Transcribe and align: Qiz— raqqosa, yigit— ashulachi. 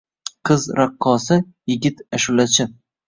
Qiz— 0.49 0.63
raqqosa, 0.79 1.37
yigit— 1.73 2.01
ashulachi. 2.19 2.67